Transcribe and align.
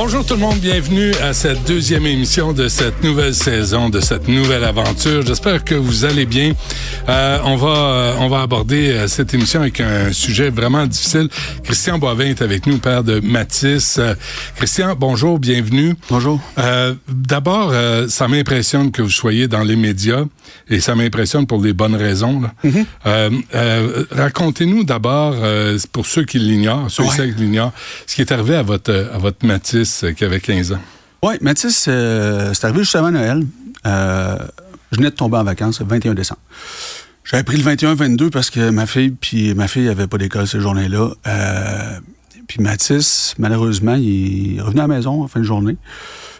Bonjour 0.00 0.24
tout 0.24 0.34
le 0.34 0.40
monde, 0.40 0.58
bienvenue 0.60 1.12
à 1.24 1.32
cette 1.32 1.64
deuxième 1.66 2.06
émission 2.06 2.52
de 2.52 2.68
cette 2.68 3.02
nouvelle 3.02 3.34
saison, 3.34 3.88
de 3.88 3.98
cette 3.98 4.28
nouvelle 4.28 4.62
aventure. 4.62 5.26
J'espère 5.26 5.64
que 5.64 5.74
vous 5.74 6.04
allez 6.04 6.24
bien. 6.24 6.52
Euh, 7.08 7.40
on 7.44 7.56
va 7.56 7.68
euh, 7.68 8.14
on 8.20 8.28
va 8.28 8.42
aborder 8.42 8.90
euh, 8.90 9.08
cette 9.08 9.34
émission 9.34 9.60
avec 9.60 9.80
un 9.80 10.12
sujet 10.12 10.50
vraiment 10.50 10.86
difficile. 10.86 11.28
Christian 11.64 11.98
Boivin 11.98 12.26
est 12.26 12.42
avec 12.42 12.68
nous, 12.68 12.78
père 12.78 13.02
de 13.02 13.18
Mathis. 13.18 13.96
Euh, 13.98 14.14
Christian, 14.54 14.94
bonjour, 14.96 15.40
bienvenue. 15.40 15.96
Bonjour. 16.08 16.40
Euh, 16.58 16.94
D'abord, 17.08 17.70
euh, 17.72 18.06
ça 18.08 18.28
m'impressionne 18.28 18.92
que 18.92 19.02
vous 19.02 19.10
soyez 19.10 19.48
dans 19.48 19.64
les 19.64 19.74
médias 19.74 20.22
et 20.70 20.78
ça 20.78 20.94
m'impressionne 20.94 21.46
pour 21.48 21.60
des 21.60 21.72
bonnes 21.72 21.96
raisons. 21.96 22.42
Mm-hmm. 22.64 24.06
Racontez-nous 24.12 24.84
d'abord, 24.84 25.34
euh, 25.42 25.76
pour 25.92 26.06
ceux 26.06 26.24
qui 26.24 26.38
l'ignorent, 26.38 26.88
ceux 26.88 27.02
Ouais. 27.02 27.32
qui 27.34 27.42
l'ignorent, 27.42 27.72
ce 28.06 28.14
qui 28.14 28.20
est 28.20 28.30
arrivé 28.30 28.54
à 28.54 28.62
votre 28.62 28.92
à 29.12 29.18
votre 29.18 29.44
Mathis 29.44 29.87
euh, 30.04 30.12
qui 30.12 30.24
avait 30.24 30.40
15 30.40 30.72
ans. 30.72 30.80
Oui, 31.22 31.34
Mathis, 31.40 31.86
euh, 31.88 32.52
c'est 32.54 32.64
arrivé 32.64 32.80
juste 32.80 32.96
avant 32.96 33.10
Noël. 33.10 33.44
Euh, 33.86 34.36
je 34.92 34.96
venais 34.96 35.10
de 35.10 35.14
tomber 35.14 35.36
en 35.36 35.44
vacances 35.44 35.80
le 35.80 35.86
21 35.86 36.14
décembre. 36.14 36.40
J'avais 37.24 37.42
pris 37.42 37.56
le 37.56 37.64
21-22 37.64 38.30
parce 38.30 38.50
que 38.50 38.70
ma 38.70 38.86
fille 38.86 39.10
puis 39.10 39.54
ma 39.54 39.68
fille 39.68 39.88
avait 39.88 40.06
pas 40.06 40.16
d'école 40.16 40.46
ces 40.46 40.60
journées-là. 40.60 41.10
Puis 42.46 42.62
Mathis, 42.62 43.34
malheureusement, 43.38 43.94
il 43.94 44.60
revenu 44.62 44.80
à 44.80 44.88
la 44.88 44.94
maison 44.94 45.22
en 45.22 45.28
fin 45.28 45.40
de 45.40 45.44
journée. 45.44 45.76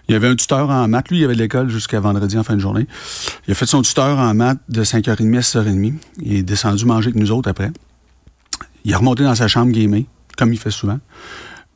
Il 0.09 0.13
y 0.13 0.15
avait 0.15 0.29
un 0.29 0.37
tuteur 0.37 0.71
en 0.71 0.89
maths. 0.89 1.11
Lui, 1.11 1.19
il 1.19 1.25
avait 1.25 1.35
de 1.35 1.39
l'école 1.39 1.69
jusqu'à 1.69 2.01
vendredi 2.01 2.39
en 2.39 2.43
fin 2.43 2.55
de 2.55 2.61
journée. 2.61 2.87
Il 3.47 3.53
a 3.53 3.55
fait 3.55 3.67
son 3.67 3.83
tuteur 3.83 4.19
en 4.19 4.33
maths 4.33 4.59
de 4.71 4.83
5h30 4.83 5.37
à 5.37 5.41
6h30. 5.41 5.95
Il 6.23 6.37
est 6.37 6.43
descendu 6.43 6.87
manger 6.87 7.09
avec 7.09 7.21
nous 7.21 7.31
autres 7.31 7.51
après. 7.51 7.71
Il 8.85 8.93
est 8.93 8.97
remonté 8.97 9.23
dans 9.23 9.35
sa 9.35 9.49
chambre 9.49 9.71
gamer, 9.71 10.05
comme 10.39 10.53
il 10.55 10.59
fait 10.59 10.71
souvent. 10.71 10.99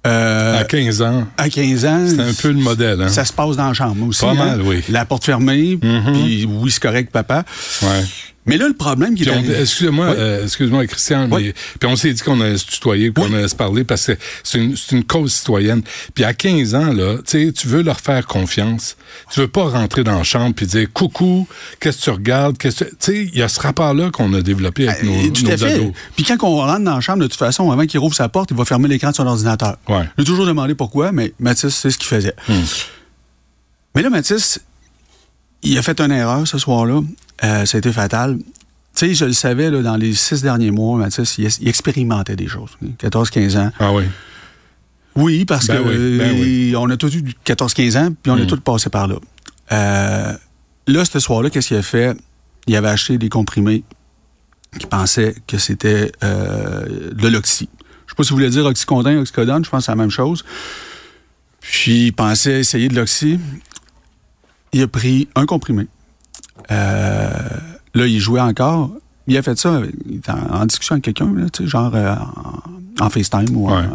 Euh, 0.07 0.61
à 0.61 0.65
15 0.65 1.01
ans, 1.03 1.25
à 1.39 1.49
15 1.49 1.85
ans. 1.85 2.05
c'est 2.09 2.21
un 2.21 2.33
peu 2.35 2.49
le 2.49 2.59
modèle. 2.61 3.01
Hein? 3.03 3.09
Ça 3.09 3.25
se 3.25 3.33
passe 3.33 3.57
dans 3.57 3.69
la 3.69 3.73
chambre 3.73 4.07
aussi. 4.09 4.21
Pas 4.21 4.31
hein. 4.33 4.35
mal, 4.35 4.63
oui. 4.63 4.83
La 4.89 5.05
porte 5.05 5.25
fermée, 5.25 5.79
Mhm. 5.81 6.13
puis 6.13 6.45
oui, 6.51 6.71
c'est 6.73 6.83
correct, 6.83 7.11
papa. 7.13 7.45
Ouais. 7.83 8.05
Mais 8.45 8.57
là, 8.59 8.67
le 8.67 8.75
problème 8.75 9.15
qui 9.15 9.23
est 9.23 9.31
arrivé- 9.31 9.55
Excusez-moi, 9.61 10.09
Oui. 10.11 10.17
euh, 10.19 10.43
excuse-moi, 10.45 10.85
Christian, 10.89 11.29
mais 11.29 11.55
puis 11.79 11.89
on 11.89 11.95
s'est 11.95 12.13
dit 12.13 12.23
qu'on 12.23 12.41
allait 12.41 12.59
se 12.59 12.67
tutoyer, 12.67 13.13
qu'on 13.13 13.27
Oui. 13.29 13.35
allait 13.37 13.47
se 13.47 13.55
parler 13.55 13.85
parce 13.85 14.07
que 14.07 14.13
c'est 14.43 14.59
une, 14.59 15.05
cause 15.05 15.33
citoyenne. 15.33 15.83
Puis 16.13 16.25
à 16.25 16.35
15 16.35 16.75
ans, 16.75 16.93
là, 16.93 17.19
tu 17.19 17.23
sais, 17.47 17.53
tu 17.53 17.69
veux 17.69 17.83
leur 17.83 18.01
faire 18.01 18.27
confiance. 18.27 18.97
Tu 19.33 19.39
veux 19.39 19.47
pas 19.49 19.63
rentrer 19.69 20.03
dans 20.03 20.17
la 20.19 20.25
chambre 20.25 20.55
puis 20.57 20.67
dire 20.67 20.89
coucou, 20.93 21.47
qu'est-ce 21.79 21.99
que 21.99 22.03
tu 22.03 22.11
regardes, 22.11 22.59
tu 22.59 22.69
sais, 22.73 22.91
il 23.33 23.37
y 23.39 23.43
a 23.43 23.49
ce 23.49 23.61
rapport-là 23.61 24.11
qu'on 24.11 24.33
a 24.35 24.43
développé 24.43 24.89
avec 24.89 25.05
nos, 25.05 25.13
Euh, 25.13 25.31
tout 25.31 25.45
nos 25.45 25.53
à 25.53 25.57
fait. 25.57 25.75
ados. 25.75 25.93
Puis 26.17 26.25
quand 26.25 26.37
on 26.43 26.57
rentre 26.57 26.81
dans 26.83 26.95
la 26.97 27.01
chambre, 27.01 27.21
de 27.21 27.29
toute 27.29 27.39
façon, 27.39 27.71
avant 27.71 27.87
qu'il 27.87 28.01
rouvre 28.01 28.15
sa 28.17 28.29
porte, 28.29 28.51
il 28.51 28.57
va 28.57 28.65
fermer 28.65 28.89
l'écran 28.89 29.11
de 29.11 29.15
son 29.15 29.27
ordinateur. 29.29 29.77
Ouais. 29.89 30.09
J'ai 30.19 30.25
toujours 30.25 30.47
demandé 30.47 30.75
pourquoi, 30.75 31.13
mais 31.13 31.33
Mathis, 31.39 31.69
c'est 31.77 31.91
ce 31.93 31.97
qu'il 31.99 32.09
faisait. 32.09 32.35
Hmm. 32.49 32.55
Mais 33.95 34.03
là, 34.03 34.11
Mathis, 34.11 34.59
il 35.63 35.79
a 35.79 35.83
fait 35.83 36.01
une 36.01 36.11
erreur 36.11 36.47
ce 36.49 36.59
soir-là. 36.59 37.03
Euh, 37.45 37.65
ça 37.67 37.77
a 37.77 37.79
été 37.79 37.93
fatal. 37.93 38.39
Tu 38.39 38.45
sais, 39.09 39.15
je 39.15 39.25
le 39.25 39.33
savais, 39.33 39.71
là, 39.71 39.83
dans 39.83 39.97
les 39.97 40.15
six 40.15 40.43
derniers 40.43 40.71
mois, 40.71 40.99
Mathis, 40.99 41.39
il, 41.39 41.49
il 41.61 41.69
expérimentait 41.69 42.37
des 42.37 42.47
choses. 42.49 42.71
14-15 43.01 43.59
ans. 43.59 43.73
Ah 43.79 43.93
oui. 43.93 44.05
Oui, 45.17 45.45
parce 45.45 45.67
Ben 45.67 45.83
que 45.83 45.89
oui, 45.89 46.19
ben 46.19 46.33
oui. 46.41 46.75
on 46.77 46.89
a 46.91 46.97
tous 46.97 47.15
eu 47.17 47.23
14-15 47.45 47.99
ans, 47.99 48.09
puis 48.23 48.31
on 48.33 48.37
a 48.37 48.43
Mm. 48.43 48.47
tous 48.47 48.61
passé 48.61 48.91
par 48.91 49.07
là. 49.09 49.17
Euh, 49.73 50.33
là, 50.87 51.05
ce 51.05 51.19
soir-là, 51.21 51.51
qu'est-ce 51.51 51.69
qu'il 51.69 51.77
a 51.77 51.83
fait? 51.83 52.17
Il 52.67 52.77
avait 52.77 52.89
acheté 52.89 53.19
des 53.19 53.29
comprimés 53.29 53.83
qui 54.79 54.87
pensaient 54.87 55.35
que 55.47 55.59
c'était 55.59 56.13
euh, 56.25 57.11
de 57.13 57.29
l'oxy. 57.29 57.69
Je 58.07 58.13
sais 58.13 58.17
pas 58.17 58.23
si 58.25 58.31
vous 58.31 58.37
voulez 58.37 58.51
dire 58.51 58.65
oxycontin, 58.65 59.19
oxycodone, 59.19 59.65
je 59.65 59.71
pense 59.71 59.81
que 59.81 59.85
c'est 59.87 59.93
la 59.93 59.97
même 59.97 60.11
chose. 60.11 60.45
Puis 61.61 62.07
il 62.07 62.13
pensait 62.13 62.61
essayer 62.61 62.89
de 62.89 62.95
l'oxy. 62.95 63.39
Il 64.73 64.83
a 64.83 64.89
pris 64.89 65.29
un 65.35 65.45
comprimé. 65.47 65.87
Euh, 66.71 67.31
là, 67.95 68.07
il 68.07 68.19
jouait 68.21 68.41
encore. 68.41 68.91
Il 69.27 69.37
a 69.37 69.43
fait 69.43 69.59
ça, 69.59 69.77
avec- 69.77 69.95
il 70.09 70.17
était 70.17 70.33
en, 70.33 70.63
en 70.63 70.67
discussion 70.67 70.95
avec 70.95 71.05
quelqu'un, 71.05 71.33
genre 71.65 71.93
euh, 71.95 72.15
en, 73.01 73.05
en 73.05 73.11
FaceTime 73.11 73.57
ou 73.57 73.69
en- 73.69 73.81
Ouais. 73.83 73.87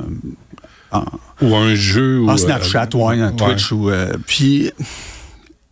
en, 0.92 1.04
Ou 1.42 1.56
un 1.56 1.76
jeu. 1.76 2.20
ou, 2.22 2.30
en 2.30 2.38
Snapchat, 2.38 2.90
euh, 2.94 2.98
ouais, 2.98 3.24
en 3.24 3.32
Twitch. 3.34 3.72
Ou, 3.72 3.90
euh, 3.90 4.14
puis, 4.26 4.72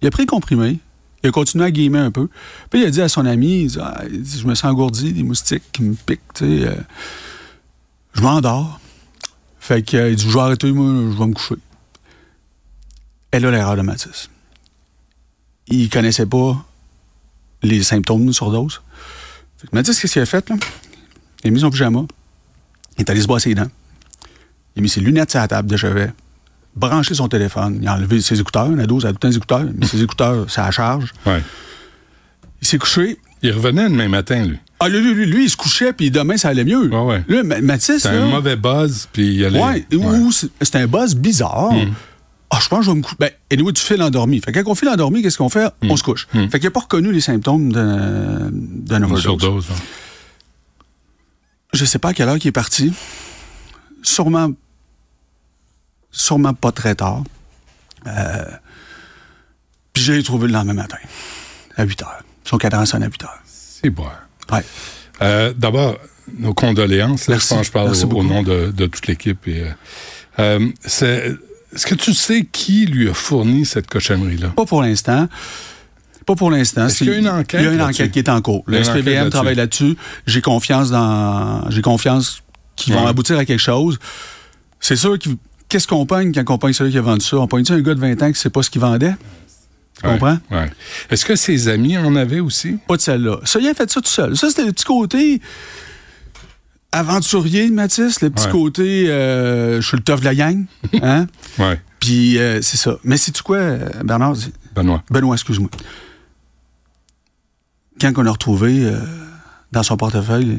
il 0.01 0.07
a 0.07 0.11
pris 0.11 0.23
le 0.23 0.27
comprimé. 0.29 0.79
Il 1.23 1.29
a 1.29 1.31
continué 1.31 1.65
à 1.65 1.71
gamer 1.71 2.03
un 2.03 2.11
peu. 2.11 2.27
Puis, 2.69 2.81
il 2.81 2.85
a 2.85 2.89
dit 2.91 3.01
à 3.01 3.07
son 3.09 3.25
ami, 3.25 3.61
il 3.63 3.67
dit, 3.67 3.77
Ah, 3.81 4.03
il 4.11 4.21
dit, 4.21 4.39
je 4.39 4.45
me 4.45 4.53
sens 4.55 4.65
engourdi, 4.71 5.11
des 5.13 5.23
moustiques 5.23 5.63
qui 5.71 5.81
me 5.83 5.95
piquent, 5.95 6.19
tu 6.35 6.45
sais. 6.61 6.67
euh, 6.67 6.75
je 8.13 8.21
m'endors. 8.21 8.79
Fait 9.59 9.81
que, 9.81 9.97
euh, 9.97 10.09
il 10.11 10.15
dit, 10.17 10.23
je 10.27 10.33
vais 10.33 10.39
arrêter, 10.41 10.71
moi, 10.71 10.85
je 11.11 11.17
vais 11.17 11.25
me 11.27 11.33
coucher. 11.33 11.55
Et 13.31 13.39
là, 13.39 13.49
l'erreur 13.51 13.75
de 13.77 13.81
Mathis. 13.81 14.29
Il 15.67 15.89
connaissait 15.89 16.25
pas 16.25 16.63
les 17.63 17.81
symptômes 17.83 18.25
de 18.25 18.31
surdose. 18.31 18.81
Fait 19.57 19.67
que 19.67 19.75
Mathis, 19.75 19.99
qu'est-ce 19.99 20.13
qu'il 20.13 20.21
a 20.21 20.25
fait, 20.25 20.47
là? 20.49 20.55
Il 21.43 21.47
a 21.47 21.51
mis 21.51 21.59
son 21.59 21.69
pyjama. 21.71 22.01
Il 22.97 23.01
est 23.01 23.09
allé 23.09 23.21
se 23.21 23.27
brosser 23.27 23.49
les 23.49 23.55
dents. 23.55 23.69
Il 24.75 24.79
a 24.79 24.81
mis 24.81 24.89
ses 24.89 25.01
lunettes 25.01 25.31
sur 25.31 25.39
la 25.39 25.47
table 25.47 25.69
de 25.69 25.77
chevet, 25.77 26.11
branché 26.75 27.13
son 27.13 27.27
téléphone, 27.27 27.79
il 27.81 27.87
a 27.87 27.95
enlevé 27.95 28.21
ses 28.21 28.39
écouteurs, 28.39 28.65
un 28.65 28.77
ado, 28.79 28.99
ça 28.99 29.07
a 29.09 29.13
tout 29.13 29.27
des 29.27 29.35
écouteurs, 29.37 29.61
il 29.61 29.69
a 29.69 29.71
mis 29.71 29.87
ses 29.87 30.01
écouteurs, 30.03 30.49
ça 30.51 30.69
charge. 30.71 31.13
Ouais. 31.25 31.41
Il 32.61 32.67
s'est 32.67 32.77
couché. 32.77 33.17
Il 33.41 33.51
revenait 33.51 33.83
le 33.89 33.95
même 33.95 34.11
matin, 34.11 34.43
lui. 34.45 34.57
Ah, 34.79 34.89
lui, 34.89 34.99
lui, 35.13 35.25
lui, 35.25 35.45
il 35.45 35.49
se 35.49 35.55
couchait, 35.55 35.93
puis 35.93 36.11
demain, 36.11 36.35
ça 36.35 36.49
allait 36.49 36.65
mieux. 36.65 36.89
Ouais, 36.89 36.99
ouais. 36.99 37.23
Là, 37.27 37.43
Ma- 37.43 37.61
Mathis, 37.61 38.03
là, 38.03 38.23
un 38.23 38.29
mauvais 38.29 38.55
buzz, 38.57 39.07
puis 39.13 39.35
il 39.35 39.45
allait. 39.45 39.59
ouais, 39.61 39.85
c'est 40.61 40.75
un 40.75 40.87
buzz 40.87 41.15
bizarre. 41.15 41.71
Mm. 41.71 41.93
Ah, 42.57 42.59
je 42.61 42.69
pense 42.69 42.79
que 42.79 42.85
je 42.85 42.91
vais 42.91 42.97
me 42.97 43.01
coucher. 43.01 43.15
Ben, 43.19 43.31
anyway, 43.51 43.73
tu 43.73 43.83
files 43.83 44.01
endormi. 44.01 44.39
Fait 44.39 44.51
que 44.53 44.59
quand 44.61 44.71
on 44.71 44.75
file 44.75 44.87
endormi, 44.89 45.21
qu'est-ce 45.21 45.37
qu'on 45.37 45.49
fait? 45.49 45.69
On 45.83 45.97
se 45.97 46.03
couche. 46.03 46.27
Mm. 46.33 46.47
Fait 46.47 46.59
qu'il 46.59 46.67
n'a 46.67 46.71
pas 46.71 46.79
reconnu 46.79 47.11
les 47.11 47.19
symptômes 47.19 47.71
d'un 47.73 49.03
overdose. 49.03 49.21
surdose. 49.21 49.67
hein. 49.71 49.75
Je 51.73 51.83
sais 51.83 51.99
pas 51.99 52.09
à 52.09 52.13
quelle 52.13 52.29
heure 52.29 52.37
il 52.37 52.47
est 52.47 52.51
parti. 52.53 52.93
Sûrement. 54.03 54.51
Sûrement 56.11 56.53
pas 56.53 56.71
très 56.71 56.95
tard. 56.95 57.23
Euh, 58.07 58.45
puis 59.91 60.03
je 60.03 60.13
l'ai 60.13 60.23
trouvé 60.23 60.47
le 60.47 60.53
lendemain 60.53 60.73
matin, 60.73 60.97
à 61.75 61.83
8 61.83 62.01
heures. 62.03 62.21
Son 62.45 62.57
cadran 62.57 62.85
sonne 62.85 63.03
à 63.03 63.07
8 63.07 63.23
heures. 63.23 63.39
C'est 63.45 63.89
bon. 63.89 64.05
Ouais. 64.51 64.63
Euh, 65.21 65.53
D'abord, 65.57 65.97
nos 66.37 66.53
condoléances. 66.53 67.27
Là, 67.27 67.35
Merci. 67.35 67.49
je 67.49 67.53
pense 67.55 67.61
que 67.61 67.67
je 67.67 67.71
parle 67.71 68.15
au, 68.17 68.23
nom 68.23 68.43
de, 68.43 68.71
de 68.71 68.85
toute 68.85 69.07
l'équipe. 69.07 69.39
Euh, 69.47 69.71
euh, 70.39 70.67
c'est- 70.85 71.33
Est-ce 71.75 71.85
que 71.85 71.95
tu 71.95 72.13
sais 72.13 72.47
qui 72.51 72.85
lui 72.85 73.09
a 73.09 73.13
fourni 73.13 73.65
cette 73.65 73.87
cochonnerie-là? 73.87 74.49
Pas 74.49 74.65
pour 74.65 74.81
l'instant. 74.81 75.27
Pas 76.25 76.35
pour 76.35 76.49
l'instant. 76.49 76.87
Est-ce 76.87 76.99
qu'il 76.99 77.07
y 77.07 77.11
a 77.11 77.17
une 77.17 77.29
enquête 77.29 77.61
Il 77.61 77.65
y 77.65 77.67
a 77.67 77.73
une 77.73 77.81
enquête 77.81 78.11
qui 78.11 78.19
est 78.19 78.29
en 78.29 78.41
cours. 78.41 78.63
Le 78.67 78.83
SPVM 78.83 79.29
travaille 79.29 79.55
là-dessus. 79.55 79.95
J'ai 80.25 80.41
confiance 80.41 80.89
dans. 80.89 81.69
J'ai 81.69 81.81
confiance 81.81 82.41
qu'ils 82.75 82.93
vont 82.93 83.05
aboutir 83.05 83.37
à 83.37 83.45
quelque 83.45 83.59
chose. 83.59 83.99
C'est 84.79 84.95
sûr 84.95 85.19
que. 85.19 85.29
Qu'est-ce 85.67 85.87
qu'on 85.87 86.05
pogne 86.05 86.31
quand 86.31 86.53
on 86.53 86.57
pogne 86.59 86.73
celui 86.73 86.91
qui 86.91 86.97
a 86.99 87.01
vendu 87.01 87.25
ça? 87.25 87.37
On 87.37 87.47
pogne-tu 87.47 87.71
un 87.73 87.81
gars 87.81 87.95
de 87.95 87.99
20 87.99 88.21
ans 88.21 88.31
qui 88.31 88.39
sait 88.39 88.51
pas 88.51 88.61
ce 88.61 88.69
qu'il 88.69 88.81
vendait? 88.81 89.15
Tu 89.99 90.05
Ouais, 90.07 90.13
comprends? 90.13 90.37
ouais. 90.51 90.69
Est-ce 91.09 91.25
que 91.25 91.35
ses 91.35 91.67
amis 91.69 91.97
en 91.97 92.15
avaient 92.15 92.39
aussi? 92.39 92.77
Pas 92.87 92.95
de 92.95 93.01
celle-là. 93.01 93.37
Ça, 93.45 93.59
il 93.59 93.67
a 93.67 93.73
fait 93.73 93.89
ça 93.89 93.99
tout 93.99 94.07
seul. 94.09 94.37
Ça, 94.37 94.49
c'était 94.49 94.65
le 94.65 94.71
petit 94.73 94.85
côté 94.85 95.41
aventurier 96.99 97.69
Mathis, 97.69 98.21
le 98.21 98.29
petit 98.29 98.45
Ouais. 98.45 98.51
côté 98.51 99.09
euh, 99.09 99.81
je 99.81 99.87
suis 99.87 99.97
le 99.97 100.03
tough 100.03 100.19
de 100.21 100.25
la 100.25 100.35
gang. 100.35 100.65
Hein? 101.01 101.27
Ouais. 101.59 101.79
Puis 101.99 102.37
euh, 102.37 102.61
c'est 102.61 102.77
ça. 102.77 102.97
Mais 103.03 103.17
c'est 103.17 103.31
tu 103.31 103.43
quoi, 103.43 103.57
euh, 103.57 103.89
Bernard? 104.03 104.35
Benoît. 104.75 105.03
Benoît, 105.09 105.35
excuse-moi. 105.35 105.69
Quand 107.99 108.11
on 108.17 108.25
a 108.25 108.31
retrouvé 108.31 108.83
euh, 108.85 108.99
dans 109.71 109.83
son 109.83 109.97
portefeuille, 109.97 110.57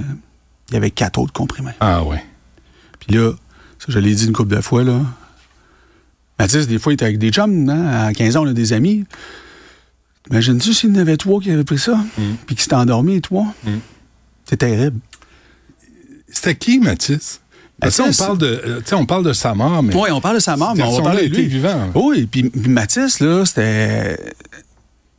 il 0.68 0.74
y 0.74 0.76
avait 0.76 0.90
quatre 0.90 1.18
autres 1.18 1.32
comprimés. 1.32 1.72
Ah 1.80 2.02
ouais. 2.02 2.24
Puis 3.00 3.14
là, 3.16 3.32
ça, 3.78 3.86
je 3.88 3.98
l'ai 3.98 4.14
dit 4.14 4.26
une 4.26 4.32
couple 4.32 4.54
de 4.56 4.60
fois, 4.60 4.84
là. 4.84 5.00
Mathis, 6.38 6.66
des 6.66 6.78
fois, 6.78 6.92
il 6.92 6.94
était 6.94 7.04
avec 7.04 7.18
des 7.18 7.30
chums, 7.30 7.68
hein? 7.68 8.06
À 8.08 8.12
15 8.12 8.36
ans, 8.36 8.44
on 8.44 8.48
a 8.48 8.52
des 8.52 8.72
amis. 8.72 9.04
Imagine-tu 10.30 10.74
s'il 10.74 10.90
y 10.90 10.98
en 10.98 11.00
avait 11.00 11.16
trois 11.16 11.40
qui 11.40 11.50
avaient 11.50 11.64
pris 11.64 11.78
ça, 11.78 11.98
puis 12.46 12.56
qui 12.56 12.62
s'étaient 12.62 12.74
endormis, 12.74 13.14
les 13.14 13.20
trois? 13.20 13.46
C'est 14.44 14.56
terrible. 14.56 14.98
C'était 16.30 16.54
qui, 16.54 16.78
Mathis? 16.80 17.40
Parce 17.80 17.98
Mathis- 17.98 18.20
on 18.22 18.24
parle 18.26 18.38
de, 18.38 18.46
euh, 18.46 18.78
tu 18.78 18.86
sais, 18.86 18.94
on 18.94 19.04
parle 19.06 19.24
de 19.24 19.32
sa 19.32 19.54
mort, 19.54 19.82
mais 19.82 19.94
Oui, 19.94 20.08
on 20.10 20.20
parle 20.20 20.36
de 20.36 20.40
sa 20.40 20.56
mort, 20.56 20.74
mais 20.74 20.82
on 20.82 20.96
va 20.96 21.02
parler 21.02 21.28
de 21.28 21.36
lui. 21.36 21.46
vivant. 21.46 21.90
Oui, 21.94 22.26
puis 22.30 22.44
puis 22.44 22.68
Mathis, 22.70 23.20
là, 23.20 23.44
c'était. 23.44 24.16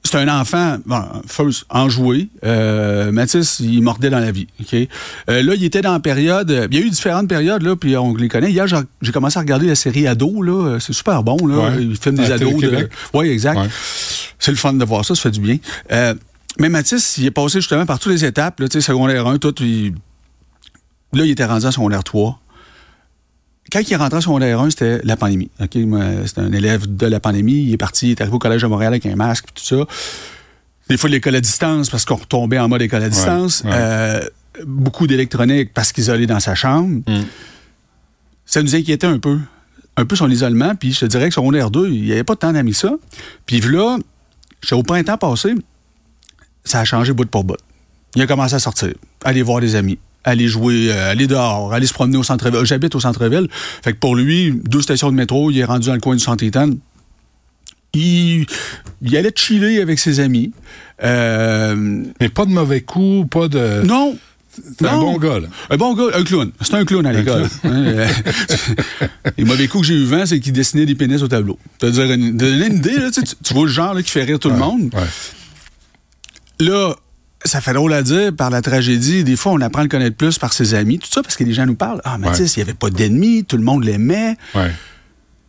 C'était 0.03 0.19
un 0.19 0.39
enfant, 0.39 0.77
bon, 0.85 1.03
first, 1.27 1.65
enjoué. 1.69 2.29
Euh, 2.45 3.11
Mathis, 3.11 3.59
il 3.59 3.81
mordait 3.81 4.09
dans 4.09 4.19
la 4.19 4.31
vie. 4.31 4.47
OK? 4.61 4.73
Euh, 4.73 4.87
là, 5.43 5.53
il 5.53 5.63
était 5.65 5.81
dans 5.81 5.91
la 5.91 5.99
période. 5.99 6.49
euh, 6.49 6.65
Il 6.71 6.79
y 6.79 6.81
a 6.81 6.85
eu 6.85 6.89
différentes 6.89 7.27
périodes, 7.27 7.61
là, 7.61 7.75
puis 7.75 7.97
on 7.97 8.15
les 8.15 8.29
connaît. 8.29 8.49
Hier, 8.49 8.65
j'ai- 8.67 9.11
commencé 9.11 9.37
à 9.37 9.41
regarder 9.41 9.67
la 9.67 9.75
série 9.75 10.07
Ado, 10.07 10.41
là. 10.41 10.77
C'est 10.79 10.93
super 10.93 11.23
bon, 11.23 11.35
là. 11.45 11.57
Ouais. 11.71 11.83
Il 11.83 11.97
filme 11.97 12.15
des 12.15 12.31
ados. 12.31 12.55
De... 12.61 12.89
Oui, 13.13 13.27
exact. 13.29 13.57
Ouais. 13.59 13.67
C'est 14.39 14.51
le 14.51 14.57
fun 14.57 14.71
de 14.73 14.85
voir 14.85 15.03
ça, 15.03 15.13
ça 15.13 15.21
fait 15.23 15.31
du 15.31 15.41
bien. 15.41 15.57
Euh, 15.91 16.13
mais 16.57 16.69
Mathis, 16.69 17.17
il 17.17 17.25
est 17.25 17.31
passé 17.31 17.59
justement 17.59 17.85
par 17.85 17.99
toutes 17.99 18.13
les 18.13 18.23
étapes, 18.23 18.61
là, 18.61 18.69
tu 18.69 18.79
sais, 18.79 18.87
secondaire 18.87 19.27
1, 19.27 19.37
tout. 19.39 19.53
il- 19.61 19.93
Là, 21.13 21.25
il 21.25 21.31
était 21.31 21.45
rendu 21.45 21.65
en 21.65 21.71
secondaire 21.71 22.03
3 22.03 22.39
quand 23.71 23.79
il 23.79 23.91
est 23.93 23.97
rentré 23.97 24.17
en 24.17 24.21
secondaire 24.21 24.61
1, 24.61 24.69
c'était 24.69 25.01
la 25.03 25.17
pandémie. 25.17 25.49
OK? 25.59 25.75
Moi, 25.75 26.01
C'était 26.25 26.41
un 26.41 26.51
élève 26.51 26.95
de 26.95 27.05
la 27.05 27.19
pandémie. 27.19 27.63
Il 27.63 27.73
est 27.73 27.77
parti, 27.77 28.07
il 28.07 28.11
est 28.11 28.21
arrivé 28.21 28.35
au 28.35 28.39
Collège 28.39 28.61
de 28.61 28.67
Montréal 28.67 28.93
avec 28.93 29.05
un 29.05 29.15
masque 29.15 29.45
et 29.49 29.53
tout 29.53 29.63
ça. 29.63 29.85
Des 30.89 30.97
fois, 30.97 31.09
l'école 31.09 31.35
à 31.35 31.41
distance 31.41 31.89
parce 31.89 32.05
qu'on 32.05 32.15
retombait 32.15 32.59
en 32.59 32.69
mode 32.69 32.81
école 32.81 33.03
à 33.03 33.09
distance. 33.09 33.63
ouais. 33.65 33.71
Euh, 33.73 34.21
beaucoup 34.65 35.05
d'électronique 35.05 35.73
parce 35.73 35.91
qu'isolé 35.91 36.25
dans 36.25 36.39
sa 36.39 36.55
chambre. 36.55 37.01
Mm. 37.07 37.23
Ça 38.45 38.63
nous 38.63 38.75
inquiétait 38.75 39.07
un 39.07 39.19
peu. 39.19 39.37
Un 39.97 40.05
peu 40.05 40.15
son 40.15 40.29
isolement. 40.29 40.73
Puis 40.75 40.93
je 40.93 41.01
te 41.01 41.05
dirais 41.05 41.27
que 41.27 41.35
secondaire 41.35 41.69
2, 41.69 41.89
il 41.89 42.03
n'y 42.03 42.11
avait 42.11 42.23
pas 42.23 42.35
tant 42.35 42.53
d'amis 42.53 42.73
ça. 42.73 42.93
Puis 43.45 43.59
là, 43.59 43.97
au 44.71 44.83
printemps 44.83 45.17
passé, 45.17 45.53
ça 46.63 46.79
a 46.79 46.85
changé 46.85 47.13
bout 47.13 47.29
pour 47.29 47.43
bout. 47.43 47.57
Il 48.15 48.21
a 48.21 48.27
commencé 48.27 48.55
à 48.55 48.59
sortir, 48.59 48.93
aller 49.25 49.43
voir 49.43 49.59
des 49.59 49.75
amis, 49.75 49.99
aller 50.23 50.47
jouer, 50.47 50.91
euh, 50.91 51.11
aller 51.11 51.27
dehors, 51.27 51.73
aller 51.73 51.87
se 51.87 51.93
promener 51.93 52.17
au 52.17 52.23
centre-ville. 52.23 52.65
J'habite 52.65 52.95
au 52.95 52.99
centre-ville. 52.99 53.47
Fait 53.83 53.93
que 53.93 53.97
pour 53.97 54.15
lui, 54.15 54.51
deux 54.65 54.81
stations 54.81 55.09
de 55.11 55.15
métro, 55.15 55.51
il 55.51 55.57
est 55.59 55.63
rendu 55.65 55.87
dans 55.87 55.93
le 55.93 55.99
coin 56.01 56.15
du 56.15 56.23
Eaton. 56.45 56.77
Il, 57.93 58.45
il 59.01 59.15
allait 59.17 59.31
chiller 59.35 59.81
avec 59.81 59.97
ses 59.99 60.19
amis. 60.19 60.51
Euh, 61.03 62.03
mais 62.19 62.29
pas 62.29 62.45
de 62.45 62.51
mauvais 62.51 62.81
coups, 62.81 63.29
pas 63.29 63.47
de. 63.47 63.81
non. 63.85 64.17
C'est 64.79 64.87
un 64.87 64.97
bon 64.97 65.17
gars, 65.19 65.39
là. 65.39 65.47
Un 65.69 65.77
bon 65.77 65.93
gars, 65.93 66.17
un 66.17 66.23
clown. 66.23 66.51
C'est 66.61 66.73
un 66.73 66.83
clown 66.83 67.05
à 67.05 67.13
l'école. 67.13 67.43
Hein, 67.63 67.69
euh, 67.85 68.07
Les 69.37 69.43
mauvais 69.43 69.67
coups 69.67 69.81
que 69.83 69.87
j'ai 69.93 69.99
eu 69.99 70.03
vent, 70.05 70.25
c'est 70.25 70.39
qu'il 70.39 70.51
dessinait 70.51 70.87
des 70.87 70.95
pénis 70.95 71.21
au 71.21 71.27
tableau. 71.27 71.59
Une, 71.83 71.91
te 71.91 71.95
donner 71.95 72.65
une 72.65 72.77
idée, 72.77 72.97
là, 72.97 73.11
tu, 73.11 73.21
tu- 73.21 73.35
tu 73.43 73.53
vois 73.53 73.65
le 73.67 73.71
genre 73.71 73.93
là, 73.93 74.01
qui 74.01 74.09
fait 74.09 74.23
rire 74.23 74.39
tout 74.39 74.49
le 74.49 74.57
monde. 74.57 74.89
Ouais. 74.95 76.65
Là, 76.65 76.95
ça 77.45 77.61
fait 77.61 77.73
drôle 77.73 77.93
à 77.93 78.01
dire 78.03 78.33
par 78.35 78.49
la 78.49 78.61
tragédie. 78.61 79.23
Des 79.23 79.35
fois, 79.35 79.51
on 79.53 79.61
apprend 79.61 79.81
à 79.81 79.83
le 79.83 79.89
connaître 79.89 80.15
plus 80.17 80.37
par 80.37 80.53
ses 80.53 80.73
amis, 80.73 80.99
tout 80.99 81.09
ça, 81.11 81.21
parce 81.21 81.35
que 81.35 81.43
les 81.43 81.53
gens 81.53 81.65
nous 81.65 81.75
parlent. 81.75 82.01
Ah, 82.03 82.17
Mathis, 82.17 82.55
il 82.55 82.59
n'y 82.59 82.63
avait 82.63 82.73
pas 82.73 82.89
d'ennemis, 82.89 83.45
tout 83.45 83.57
le 83.57 83.63
monde 83.63 83.83
l'aimait. 83.83 84.35
Ouais. 84.55 84.71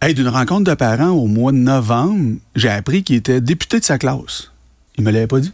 Hey, 0.01 0.15
d'une 0.15 0.29
rencontre 0.29 0.65
de 0.71 0.75
parents 0.75 1.09
au 1.11 1.27
mois 1.27 1.51
de 1.51 1.57
novembre, 1.57 2.37
j'ai 2.55 2.69
appris 2.69 3.03
qu'il 3.03 3.17
était 3.17 3.41
député 3.41 3.81
de 3.81 3.85
sa 3.85 3.99
classe. 3.99 4.53
Il 4.97 5.05
me 5.05 5.11
l'avait 5.11 5.27
pas 5.27 5.41
dit. 5.41 5.53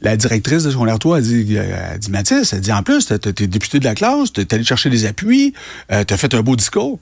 La 0.00 0.16
directrice 0.16 0.62
de 0.62 0.70
son 0.70 0.86
toi 0.98 1.16
a 1.18 1.20
dit, 1.20 1.56
euh, 1.56 1.90
elle 1.92 1.98
dit 1.98 2.10
Mathis, 2.10 2.52
elle 2.52 2.60
dit 2.60 2.72
en 2.72 2.82
plus, 2.82 3.06
t'es 3.06 3.46
député 3.46 3.80
de 3.80 3.84
la 3.84 3.94
classe, 3.94 4.32
t'es 4.32 4.52
allé 4.54 4.62
chercher 4.62 4.90
des 4.90 5.06
appuis, 5.06 5.54
euh, 5.90 6.04
t'as 6.04 6.16
fait 6.18 6.34
un 6.34 6.42
beau 6.42 6.54
discours. 6.54 6.98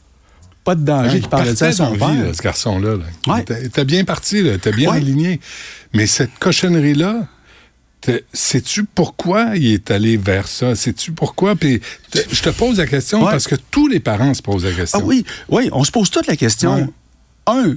Pas 0.63 0.75
de 0.77 0.83
danger 0.83 1.21
qui 1.21 1.29
parlait 1.29 1.51
de 1.53 1.57
ça 1.59 1.67
à 1.67 1.73
son 1.73 1.93
vie, 1.93 1.99
là, 2.01 2.33
ce 2.33 2.41
garçon-là. 2.41 2.97
là. 2.97 3.35
Ouais. 3.35 3.45
Était 3.65 3.85
bien 3.85 4.05
parti, 4.05 4.39
était 4.39 4.73
bien 4.73 4.91
Ouais. 4.91 4.97
aligné. 4.97 5.41
Mais 5.93 6.07
cette 6.07 6.39
cochonnerie-là, 6.39 7.27
sais-tu 8.33 8.85
pourquoi 8.85 9.57
il 9.57 9.73
est 9.73 9.91
allé 9.91 10.17
vers 10.17 10.47
ça? 10.49 10.75
Sais-tu 10.75 11.13
pourquoi? 11.13 11.55
Puis 11.57 11.81
je 12.31 12.43
te 12.43 12.51
pose 12.51 12.79
la 12.79 12.87
question 12.87 13.25
Ouais. 13.25 13.31
parce 13.31 13.47
que 13.47 13.55
tous 13.71 13.89
les 13.89 14.01
parents 14.01 14.35
se 14.35 14.43
posent 14.43 14.65
la 14.65 14.73
question. 14.73 14.99
Ah 15.03 15.05
oui, 15.05 15.25
oui, 15.49 15.69
on 15.73 15.85
se 15.85 15.91
pose 15.91 16.11
toute 16.11 16.27
la 16.27 16.37
question. 16.37 16.75
Ouais. 16.75 16.87
Un, 17.47 17.75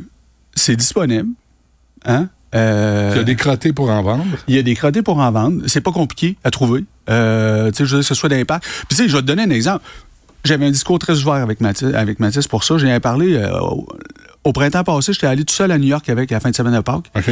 c'est 0.56 0.76
disponible. 0.76 1.30
Hein? 2.06 2.30
Euh, 2.56 3.14
Tu 3.14 3.20
as 3.20 3.24
des 3.24 3.36
crottés 3.36 3.74
pour 3.74 3.90
en 3.90 4.02
vendre. 4.02 4.26
Il 4.48 4.56
y 4.56 4.58
a 4.58 4.64
des 4.64 4.76
crottés 4.76 5.02
pour 5.02 5.18
en 5.20 5.32
vendre. 5.32 5.64
C'est 5.68 5.82
pas 5.82 5.92
compliqué 5.92 6.38
à 6.44 6.52
trouver. 6.52 6.86
Euh, 7.10 7.70
tu 7.72 7.78
sais, 7.78 7.86
je 7.86 7.96
veux 7.96 8.02
dire 8.02 8.08
que 8.10 8.16
ce 8.16 8.20
soit 8.20 8.30
d'impact. 8.30 8.64
Puis, 8.66 8.86
tu 8.90 8.96
sais, 8.96 9.08
je 9.10 9.16
vais 9.16 9.22
te 9.22 9.28
donner 9.28 9.44
un 9.44 9.50
exemple. 9.50 9.84
J'avais 10.46 10.66
un 10.66 10.72
discours 10.72 10.98
très 11.00 11.20
ouvert 11.20 11.34
avec 11.36 11.60
Mathis, 11.60 11.94
avec 11.94 12.20
Mathis 12.22 12.48
pour 12.48 12.64
ça. 12.64 12.78
J'en 12.78 12.88
ai 12.88 13.00
parlé 13.02 13.34
euh, 13.36 13.60
au, 13.60 13.88
au 14.46 14.54
printemps 14.54 14.84
passé. 14.86 15.12
J'étais 15.12 15.28
allé 15.28 15.44
tout 15.44 15.54
seul 15.54 15.72
à 15.72 15.78
New 15.78 15.88
York 15.88 16.08
avec 16.10 16.32
la 16.32 16.40
fin 16.40 16.50
de 16.50 16.56
semaine 16.56 16.74
de 16.76 16.80
Pâques. 16.80 17.12
OK? 17.16 17.30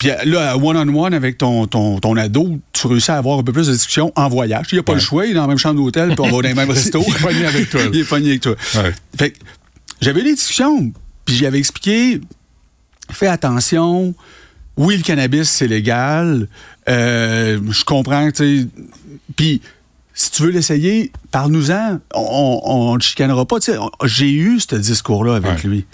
Puis 0.00 0.10
euh, 0.10 0.16
là, 0.24 0.56
one-on-one 0.56 1.14
avec 1.14 1.38
ton, 1.38 1.66
ton, 1.68 2.00
ton 2.00 2.16
ado, 2.16 2.58
tu 2.72 2.86
réussis 2.88 3.10
à 3.12 3.18
avoir 3.18 3.38
un 3.38 3.42
peu 3.44 3.52
plus 3.52 3.68
de 3.68 3.72
discussion 3.72 4.10
en 4.16 4.28
voyage. 4.28 4.66
Il 4.72 4.76
n'y 4.76 4.80
a 4.80 4.82
pas 4.82 4.94
le 4.94 4.98
choix. 5.00 5.26
Il 5.26 5.30
est 5.30 5.34
dans 5.34 5.42
la 5.42 5.46
même 5.46 5.58
chambre 5.58 5.76
d'hôtel, 5.80 6.08
puis 6.08 6.20
on 6.20 6.24
va 6.24 6.30
dans 6.30 6.40
les 6.40 6.54
mêmes 6.54 6.70
restos. 6.72 7.04
Il 7.06 7.14
est 7.14 7.18
pogné 7.20 7.44
avec 7.46 7.70
toi, 7.70 7.80
il 7.92 8.00
est 8.00 8.04
pogné 8.08 8.28
avec 8.30 8.40
toi. 8.40 8.54
Ouais. 8.76 8.92
Fait 9.16 9.30
que 9.30 9.38
j'avais 10.00 10.20
eu 10.22 10.24
des 10.24 10.34
discussions, 10.34 10.90
puis 11.24 11.36
j'y 11.36 11.46
avais 11.46 11.58
expliqué, 11.58 12.20
fais 13.12 13.26
attention, 13.28 14.14
oui, 14.76 14.96
le 14.96 15.02
cannabis, 15.02 15.48
c'est 15.50 15.66
légal, 15.68 16.48
euh, 16.88 17.60
je 17.70 17.84
comprends, 17.84 18.30
tu 18.32 18.62
sais, 18.62 18.66
puis 19.36 19.60
si 20.14 20.30
tu 20.30 20.42
veux 20.42 20.50
l'essayer, 20.50 21.12
parle-nous-en, 21.30 21.98
on 22.14 22.94
ne 22.94 22.98
te 22.98 23.04
chicanera 23.04 23.44
pas, 23.44 23.56
on- 23.78 24.06
j'ai 24.06 24.32
eu 24.32 24.58
ce 24.60 24.76
discours-là 24.76 25.36
avec 25.36 25.62
Ouais. 25.64 25.68
lui. 25.70 25.84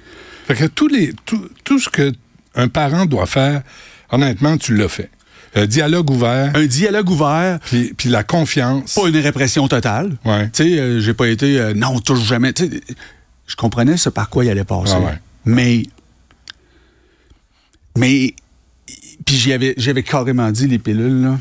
Fait 0.47 0.55
que 0.55 0.67
tous 0.67 0.87
les, 0.89 1.13
tout, 1.25 1.49
tout 1.65 1.79
ce 1.81 1.89
qu'un 1.89 2.69
parent 2.69 3.07
doit 3.07 3.27
faire, 3.27 3.63
honnêtement, 4.11 4.57
tu 4.57 4.75
l'as 4.77 4.89
fait. 4.89 5.11
Le 5.55 5.67
dialogue 5.67 6.11
ouvert, 6.11 6.53
Un 6.55 6.67
dialogue 6.67 7.09
ouvert, 7.09 7.59
puis, 7.65 7.95
puis 7.97 8.11
la 8.11 8.23
confiance. 8.25 8.95
pas 8.95 9.09
une 9.09 9.17
répression 9.17 9.67
totale. 9.69 10.17
Ouais. 10.25 10.51
Tu 10.51 10.65
sais, 10.65 10.79
euh, 10.79 11.01
j'ai 11.01 11.15
pas 11.15 11.29
été, 11.29 11.59
euh, 11.59 11.73
non, 11.73 11.99
touche 11.99 12.23
jamais, 12.25 12.53
tu 12.53 12.69
sais, 12.69 12.81
je 13.47 13.57
comprenais 13.57 13.97
ce 13.97 14.11
par 14.11 14.29
quoi 14.29 14.45
il 14.45 14.51
allait 14.51 14.65
passer. 14.65 14.93
Ah 14.95 15.01
ouais. 15.01 15.19
Mais, 15.47 15.85
mais, 17.97 18.35
puis 19.25 19.37
j'avais, 19.37 19.75
j'avais 19.79 20.03
carrément 20.03 20.51
dit 20.51 20.67
les 20.67 20.79
pilules, 20.79 21.23
là. 21.23 21.39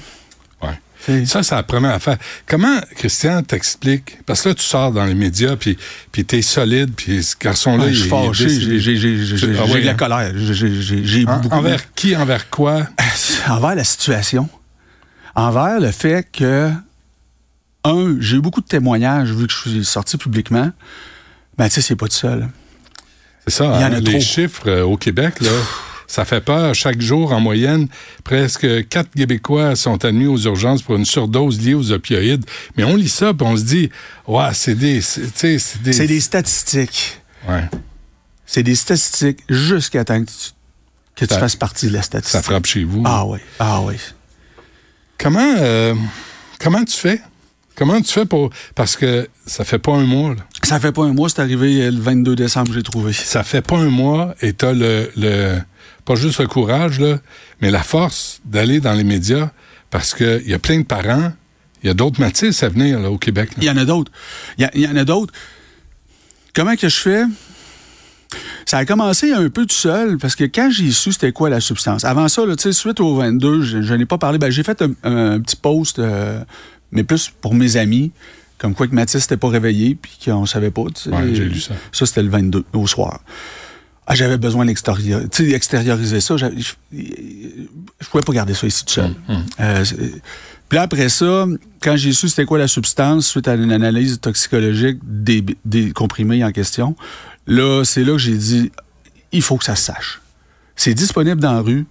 Ça, 1.26 1.44
c'est 1.44 1.54
la 1.56 1.64
première 1.64 1.94
affaire. 1.94 2.18
Comment, 2.48 2.80
Christian, 2.96 3.44
t'explique? 3.44 4.18
Parce 4.26 4.42
que 4.42 4.50
là, 4.50 4.56
tu 4.56 4.64
sors 4.64 4.92
dans 4.92 5.06
les 5.06 5.14
médias, 5.14 5.56
puis, 5.56 5.78
puis 6.12 6.26
t'es 6.26 6.42
solide, 6.42 6.92
puis 6.96 7.22
ce 7.24 7.36
garçon-là, 7.38 7.84
Ouais, 7.86 7.90
il 7.92 7.96
je 8.34 8.48
suis 8.48 8.56
il 8.66 8.74
est 8.74 8.80
j'ai, 8.80 8.98
j'ai, 8.98 9.18
j'ai, 9.18 9.38
j'ai, 9.38 9.48
Ah 9.60 9.68
de 9.68 9.78
la 9.86 9.92
hein? 9.92 9.96
colère. 9.96 10.32
J'ai, 10.36 11.26
beaucoup. 11.26 11.50
envers 11.52 11.94
qui, 11.94 12.16
envers 12.16 12.50
quoi? 12.50 12.88
envers 13.48 13.76
la 13.76 13.84
situation. 13.84 14.50
Envers 15.36 15.80
le 15.80 15.92
fait 15.92 16.28
que, 16.32 16.72
un, 17.84 18.16
j'ai 18.20 18.38
eu 18.38 18.42
beaucoup 18.42 18.62
de 18.62 18.68
témoignages 18.68 19.30
vu 19.32 19.46
que 19.48 19.54
je 19.54 19.70
suis 19.70 19.86
sorti 19.86 20.18
publiquement. 20.18 20.72
Ben, 21.58 21.68
tu 21.68 21.76
sais, 21.76 21.82
c'est 21.82 21.96
pas 21.96 22.08
tout 22.08 22.14
seul. 22.16 22.48
C'est 23.46 23.54
ça, 23.54 23.66
Il 23.66 23.82
y 23.82 23.84
en 23.84 23.92
hein, 23.92 23.94
a 23.94 24.00
les 24.00 24.12
trop. 24.12 24.20
chiffres 24.22 24.64
euh, 24.68 24.84
au 24.84 24.98
Québec, 24.98 25.36
là, 25.42 25.52
ça 26.08 26.26
fait 26.26 26.42
peur. 26.42 26.74
Chaque 26.76 27.02
jour, 27.02 27.32
en 27.32 27.40
moyenne, 27.40 27.88
presque 28.24 28.88
4 28.90 29.10
Québécois 29.16 29.76
sont 29.76 30.04
admis 30.06 30.28
aux 30.28 30.38
urgences 30.38 30.82
pour 30.82 30.96
une 30.96 31.06
surdose 31.06 31.60
liée 31.62 31.74
aux 31.74 31.92
opioïdes. 31.92 32.46
Mais 32.78 32.84
on 32.84 32.96
lit 32.96 33.10
ça, 33.10 33.34
puis 33.34 33.46
on 33.48 33.56
se 33.58 33.64
dit, 33.64 33.90
ouais, 34.28 34.50
c'est 34.54 34.76
des... 34.76 35.02
C'est 35.02 35.32
tu 35.34 35.58
des... 35.84 35.94
C'est 35.94 36.08
des 36.08 36.20
statistiques. 36.22 37.20
Ouais, 37.48 37.64
C'est 38.46 38.64
des 38.64 38.76
statistiques 38.76 39.40
jusqu'à 39.50 40.04
temps 40.06 40.20
que 40.24 40.30
tu, 40.30 40.52
que 41.16 41.26
tu 41.26 41.34
Ça- 41.34 41.40
fasses 41.40 41.56
partie 41.56 41.88
de 41.88 41.94
la 41.94 42.00
ça 42.00 42.06
statistique. 42.06 42.42
frappe 42.44 42.66
chez 42.66 42.84
vous. 42.84 43.04
Ah 43.06 43.26
oui, 43.26 43.40
ah 43.60 43.82
oui. 43.82 43.96
Comment, 45.18 45.56
euh, 45.60 45.96
comment 46.60 46.84
tu 46.84 46.96
fais? 46.98 47.22
Comment 47.76 48.02
tu 48.02 48.12
fais 48.12 48.26
pour... 48.26 48.50
Parce 48.74 48.96
que 48.96 49.28
ça 49.46 49.66
fait 49.66 49.80
pas 49.80 49.94
un 49.94 50.06
mois, 50.06 50.30
là. 50.36 50.42
Ça 50.64 50.80
fait 50.80 50.92
pas 50.92 51.04
un 51.04 51.14
mois, 51.14 51.30
c'est 51.30 51.42
arrivé 51.42 51.90
le 51.92 52.00
22 52.00 52.36
décembre, 52.36 52.72
j'ai 52.74 52.84
trouvé. 52.84 53.12
Ça 53.14 53.44
fait 53.44 53.62
pas 53.62 53.78
un 53.78 53.90
mois 53.90 54.34
et 54.42 54.54
t'as 54.54 54.74
le, 54.74 55.12
le... 55.18 55.58
Pas 56.06 56.16
juste 56.16 56.40
le 56.40 56.48
courage, 56.48 57.00
là, 57.00 57.18
mais 57.62 57.72
la 57.72 57.84
force 57.84 58.42
d'aller 58.46 58.80
dans 58.80 58.94
les 58.94 59.04
médias 59.04 59.50
parce 59.90 60.14
qu'il 60.14 60.48
y 60.48 60.54
a 60.54 60.60
plein 60.60 60.80
de 60.80 60.86
parents, 60.86 61.34
il 61.84 61.88
y 61.88 61.90
a 61.90 61.94
d'autres 61.94 62.20
Mathis 62.20 62.64
à 62.64 62.70
venir 62.70 63.00
là, 63.00 63.10
au 63.10 63.18
Québec. 63.18 63.52
Il 63.58 63.64
y 63.64 63.70
en 63.70 63.78
a 63.78 63.86
d'autres. 63.86 64.12
Il 64.58 64.70
y, 64.76 64.88
en 64.88 64.96
a 64.96 65.04
d'autres. 65.04 65.34
Comment 66.54 66.76
que 66.76 66.90
je 66.90 66.96
fais? 66.96 67.24
Ça 68.66 68.80
a 68.80 68.86
commencé 68.86 69.32
un 69.32 69.50
peu 69.50 69.66
tout 69.66 69.76
seul, 69.76 70.18
parce 70.18 70.36
que 70.36 70.44
quand 70.46 70.70
j'ai 70.72 70.92
su 70.92 71.12
c'était 71.12 71.32
quoi 71.32 71.50
la 71.50 71.60
substance. 71.60 72.04
Avant 72.04 72.28
ça, 72.28 72.46
là, 72.46 72.56
tu 72.56 72.64
sais, 72.64 72.74
suite 72.74 73.00
au 73.00 73.16
22, 73.16 73.62
je, 73.62 73.82
je 73.82 73.94
n'ai 73.94 74.06
pas 74.06 74.18
parlé. 74.18 74.38
Ben, 74.38 74.50
j'ai 74.50 74.64
fait 74.64 74.82
un, 74.82 74.92
un 75.04 75.40
petit 75.40 75.56
post, 75.56 76.00
euh, 76.00 76.44
mais 76.92 77.04
plus 77.04 77.32
pour 77.42 77.54
mes 77.54 77.78
amis. 77.78 78.12
Comme 78.58 78.74
quoi 78.74 78.88
que 78.88 78.96
Mathis 78.96 79.16
n'était 79.16 79.38
pas 79.38 79.50
réveillé, 79.50 79.96
puis 79.96 80.18
qu'on 80.24 80.46
savait 80.46 80.72
pas. 80.72 80.84
Ouais, 80.84 81.34
j'ai 81.34 81.46
lu 81.46 81.60
ça. 81.60 81.74
Ça, 81.92 82.06
c'était 82.06 82.24
le 82.24 82.30
22, 82.30 82.64
au 82.74 82.88
soir. 82.88 83.20
Ah, 84.08 84.14
j'avais 84.16 84.38
besoin 84.38 84.66
d'extérioriser 84.66 86.22
ça. 86.22 86.38
Je, 86.38 86.46
je 86.92 88.08
pouvais 88.10 88.24
pas 88.24 88.34
garder 88.34 88.54
ça 88.54 88.68
ici 88.68 88.86
tout 88.86 88.94
seul. 88.94 89.14
Hum, 89.28 89.44
Euh, 89.60 89.84
c'est- 89.86 90.22
puis 90.70 90.78
après 90.80 91.10
ça, 91.10 91.46
quand 91.82 91.96
j'ai 91.96 92.12
su 92.12 92.28
c'était 92.30 92.46
quoi 92.46 92.58
la 92.58 92.68
substance, 92.68 93.28
suite 93.28 93.48
à 93.48 93.56
une 93.56 93.72
analyse 93.72 94.20
toxicologique 94.20 94.98
des, 95.04 95.44
des 95.64 95.92
comprimés 95.92 96.44
en 96.44 96.52
question, 96.52 96.96
là, 97.48 97.84
c'est 97.84 98.04
là 98.04 98.14
que 98.14 98.18
j'ai 98.20 98.38
dit, 98.38 98.72
il 99.32 99.42
faut 99.42 99.58
que 99.58 99.64
ça 99.64 99.76
se 99.76 99.84
sache. 99.84 100.22
C'est 100.76 100.94
disponible 100.94 101.40
dans 101.42 101.54
la 101.54 101.62
rue, 101.62 101.86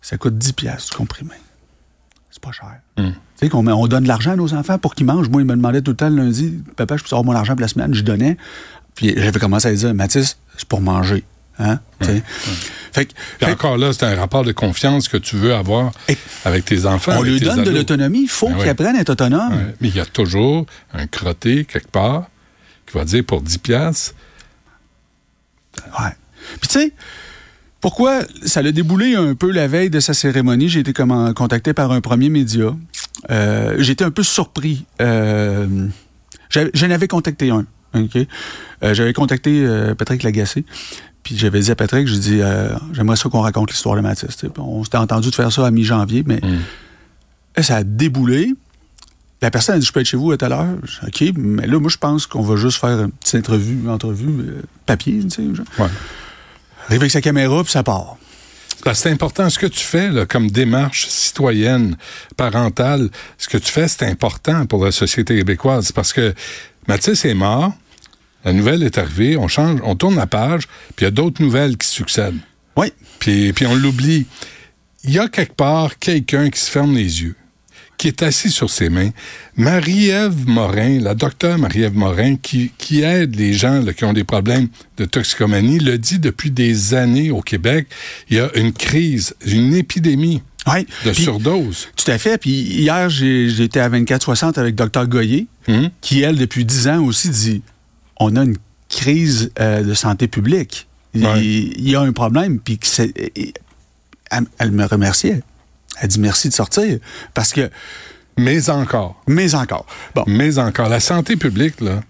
ça 0.00 0.16
coûte 0.18 0.38
10 0.38 0.52
piastres 0.52 0.90
du 0.92 0.96
comprimé. 0.96 1.34
C'est 2.30 2.42
pas 2.42 2.52
cher. 2.52 2.76
Hum. 2.98 3.12
Tu 3.12 3.18
sais, 3.40 3.48
qu'on 3.48 3.66
on 3.66 3.86
donne 3.86 4.04
de 4.04 4.08
l'argent 4.08 4.32
à 4.32 4.36
nos 4.36 4.54
enfants 4.54 4.78
pour 4.78 4.94
qu'ils 4.94 5.04
mangent. 5.06 5.28
Moi, 5.28 5.42
ils 5.42 5.46
me 5.46 5.54
demandaient 5.56 5.82
tout 5.82 5.90
le 5.90 5.96
temps 5.96 6.08
le 6.08 6.16
lundi, 6.16 6.62
papa, 6.76 6.96
je 6.96 7.02
peux 7.02 7.08
avoir 7.14 7.24
mon 7.24 7.32
argent 7.34 7.54
pour 7.54 7.60
la 7.60 7.68
semaine? 7.68 7.92
Je 7.94 8.02
donnais. 8.02 8.36
Puis 8.94 9.12
j'avais 9.16 9.38
commencé 9.38 9.68
à 9.68 9.74
dire, 9.74 9.92
Mathis, 9.94 10.38
c'est 10.56 10.66
pour 10.68 10.80
manger. 10.80 11.24
Hein? 11.58 11.80
Fait 12.00 13.06
que- 13.06 13.12
Puis 13.12 13.46
fait 13.46 13.50
encore 13.52 13.78
là, 13.78 13.92
c'est 13.92 14.04
un 14.04 14.14
rapport 14.14 14.44
de 14.44 14.52
confiance 14.52 15.08
que 15.08 15.16
tu 15.16 15.36
veux 15.36 15.54
avoir 15.54 15.92
avec 16.44 16.64
tes 16.64 16.84
enfants. 16.86 17.12
on 17.16 17.22
lui 17.22 17.40
donne 17.40 17.62
de 17.64 17.70
l'autonomie. 17.70 18.22
Il 18.22 18.28
faut 18.28 18.48
Ben 18.48 18.58
qu'ils 18.58 18.68
apprennent 18.68 18.96
à 18.96 19.00
être 19.00 19.10
autonomes. 19.10 19.52
Ouais. 19.54 19.74
Mais 19.80 19.88
il 19.88 19.96
y 19.96 20.00
a 20.00 20.06
toujours 20.06 20.66
un 20.92 21.06
crotté 21.06 21.64
quelque 21.64 21.90
part 21.90 22.28
qui 22.86 22.96
va 22.98 23.04
dire 23.04 23.24
pour 23.24 23.40
10 23.42 23.58
piastres. 23.58 24.14
Ouais. 25.98 26.10
Puis 26.60 26.68
tu 26.68 26.78
sais, 26.80 26.92
pourquoi 27.80 28.20
ça 28.44 28.62
l'a 28.62 28.72
déboulé 28.72 29.14
un 29.14 29.34
peu 29.34 29.50
la 29.50 29.66
veille 29.68 29.90
de 29.90 30.00
sa 30.00 30.14
cérémonie? 30.14 30.68
J'ai 30.68 30.80
été 30.80 30.92
contacté 30.92 31.72
par 31.72 31.92
un 31.92 32.00
premier 32.00 32.28
média. 32.28 32.74
Euh, 33.30 33.76
J'étais 33.78 34.04
un 34.04 34.10
peu 34.10 34.22
surpris. 34.22 34.84
Euh, 35.00 35.86
J'en 36.50 36.90
avais 36.90 37.08
contacté 37.08 37.50
un. 37.50 37.66
Euh, 37.94 38.94
j'avais 38.94 39.12
contacté 39.12 39.62
euh, 39.64 39.94
Patrick 39.94 40.22
Lagacé. 40.22 40.64
Puis 41.26 41.36
j'avais 41.36 41.58
dit 41.58 41.72
à 41.72 41.74
Patrick, 41.74 42.06
j'ai 42.06 42.18
dit, 42.20 42.38
euh, 42.40 42.68
j'aimerais 42.92 43.16
ça 43.16 43.28
qu'on 43.28 43.40
raconte 43.40 43.72
l'histoire 43.72 44.00
de. 44.00 44.00
Puis 44.00 44.48
On 44.58 44.84
s'était 44.84 44.96
entendu 44.96 45.30
de 45.30 45.34
faire 45.34 45.50
ça 45.50 45.66
à 45.66 45.72
mi-janvier, 45.72 46.22
mais 46.24 46.40
là, 47.56 47.62
ça 47.64 47.78
a 47.78 47.82
déboulé. 47.82 48.54
La 49.42 49.50
personne 49.50 49.74
a 49.74 49.78
dit, 49.80 49.84
je 49.84 49.92
peux 49.92 49.98
être 49.98 50.06
chez 50.06 50.16
vous 50.16 50.30
à 50.30 50.36
tout 50.36 50.44
à 50.44 50.50
l'heure. 50.50 50.76
OK, 51.04 51.24
mais 51.34 51.66
là, 51.66 51.80
moi, 51.80 51.90
je 51.90 51.96
pense 51.96 52.28
qu'on 52.28 52.42
va 52.42 52.54
juste 52.54 52.78
faire 52.78 53.00
une 53.02 53.10
petite 53.10 53.40
entrevue, 53.40 53.88
entrevue 53.88 54.28
euh, 54.38 54.62
papier, 54.86 55.18
tu 55.24 55.30
sais. 55.30 55.42
Ouais. 55.42 55.88
Arrive 56.86 57.00
avec 57.00 57.10
sa 57.10 57.20
caméra, 57.20 57.60
puis 57.64 57.72
ça 57.72 57.82
part. 57.82 58.18
C'est 58.94 59.10
important. 59.10 59.50
Ce 59.50 59.58
que 59.58 59.66
tu 59.66 59.80
fais 59.80 60.10
là, 60.10 60.26
comme 60.26 60.48
démarche 60.48 61.08
citoyenne, 61.08 61.96
parentale, 62.36 63.10
ce 63.36 63.48
que 63.48 63.58
tu 63.58 63.72
fais, 63.72 63.88
c'est 63.88 64.04
important 64.04 64.64
pour 64.66 64.84
la 64.84 64.92
société 64.92 65.36
québécoise. 65.36 65.90
Parce 65.90 66.12
que 66.12 66.34
Mathis 66.86 67.24
est 67.24 67.34
mort, 67.34 67.72
la 68.46 68.52
nouvelle 68.54 68.82
est 68.82 68.96
arrivée, 68.96 69.36
on 69.36 69.48
change, 69.48 69.80
on 69.84 69.94
tourne 69.96 70.16
la 70.16 70.26
page, 70.26 70.62
puis 70.94 71.02
il 71.02 71.04
y 71.04 71.08
a 71.08 71.10
d'autres 71.10 71.42
nouvelles 71.42 71.76
qui 71.76 71.86
succèdent. 71.88 72.38
Oui. 72.76 72.92
Puis, 73.18 73.52
puis 73.52 73.66
on 73.66 73.74
l'oublie. 73.74 74.24
Il 75.04 75.10
y 75.12 75.18
a 75.18 75.28
quelque 75.28 75.54
part 75.54 75.98
quelqu'un 75.98 76.48
qui 76.48 76.60
se 76.60 76.70
ferme 76.70 76.94
les 76.94 77.22
yeux, 77.22 77.34
qui 77.98 78.08
est 78.08 78.22
assis 78.22 78.50
sur 78.50 78.70
ses 78.70 78.88
mains. 78.88 79.10
Marie-Ève 79.56 80.46
Morin, 80.46 81.00
la 81.00 81.14
docteure 81.14 81.58
Marie-Ève 81.58 81.96
Morin, 81.96 82.36
qui, 82.36 82.70
qui 82.78 83.02
aide 83.02 83.34
les 83.36 83.52
gens 83.52 83.80
là, 83.82 83.92
qui 83.92 84.04
ont 84.04 84.12
des 84.12 84.24
problèmes 84.24 84.68
de 84.98 85.04
toxicomanie, 85.06 85.78
le 85.78 85.98
dit 85.98 86.18
depuis 86.18 86.50
des 86.50 86.94
années 86.94 87.30
au 87.30 87.40
Québec. 87.40 87.88
Il 88.30 88.36
y 88.36 88.40
a 88.40 88.50
une 88.56 88.72
crise, 88.72 89.34
une 89.46 89.74
épidémie 89.74 90.42
Oui. 90.66 90.86
de 91.04 91.10
Puis- 91.12 91.22
surdose. 91.24 91.88
Tout 91.96 92.10
à 92.10 92.18
fait. 92.18 92.38
Puis 92.38 92.50
hier, 92.50 93.08
j'étais 93.10 93.80
à 93.80 93.88
24-60 93.88 94.58
avec 94.58 94.74
Dr 94.74 95.06
Goyer, 95.08 95.46
Hum? 95.68 95.90
qui, 96.00 96.20
elle, 96.22 96.36
depuis 96.36 96.64
10 96.64 96.86
ans 96.88 97.02
aussi, 97.04 97.28
dit 97.30 97.62
on 98.20 98.36
a 98.36 98.44
une 98.44 98.56
crise 98.88 99.50
euh, 99.60 99.82
de 99.82 99.94
santé 99.94 100.28
publique. 100.28 100.86
Il, 101.14 101.24
Ouais. 101.26 101.44
il 101.44 101.88
y 101.88 101.96
a 101.96 102.00
un 102.00 102.12
problème. 102.12 102.58
Puis 102.60 102.78
que 102.78 102.86
c'est- 102.86 103.12
et- 103.36 103.54
elle, 104.30 104.44
elle 104.58 104.70
me 104.72 104.84
remerciait. 104.84 105.42
Elle 106.00 106.08
dit 106.08 106.20
merci 106.20 106.48
de 106.48 106.54
sortir. 106.54 106.98
Parce 107.34 107.52
que, 107.52 107.70
Mais 108.36 108.68
encore. 108.68 109.22
mais 109.26 109.54
encore. 109.54 109.86
Bon. 110.14 110.24
Mais 110.26 110.58
encore, 110.58 110.88
la 110.88 111.00
santé 111.00 111.36
publique, 111.36 111.80
là. 111.80 112.02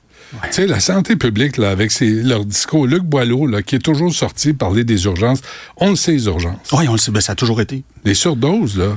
Tu 0.43 0.53
sais, 0.53 0.67
la 0.67 0.81
santé 0.81 1.15
publique, 1.15 1.57
là, 1.57 1.71
avec 1.71 1.93
ses, 1.93 2.11
leur 2.11 2.45
discours, 2.45 2.87
Luc 2.89 3.05
Boileau, 3.05 3.47
là, 3.47 3.63
qui 3.63 3.77
est 3.77 3.85
toujours 3.85 4.13
sorti 4.13 4.53
parler 4.55 4.83
des 4.83 5.05
urgences, 5.05 5.41
on 5.77 5.91
le 5.91 5.97
sait, 5.97 6.13
les 6.13 6.27
urgences. 6.27 6.59
Oui, 6.73 6.89
on 6.89 6.93
le 6.93 6.99
sait, 6.99 7.13
ben, 7.13 7.21
ça 7.21 7.33
a 7.33 7.35
toujours 7.37 7.61
été. 7.61 7.85
Les 8.05 8.15
surdoses, 8.15 8.77
là, 8.77 8.97